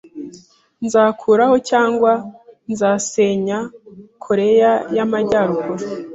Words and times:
Nzakuraho 0.85 1.55
cyangwa 1.69 2.11
nzasenya 2.71 3.57
Koreya 4.25 4.71
y’Amajyaruguru 4.95 5.85